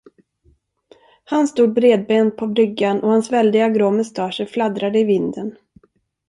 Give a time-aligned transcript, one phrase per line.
[1.23, 5.57] Han stod bredbent på bryggan och hans väldiga grå mustascher fladdrade i vinden.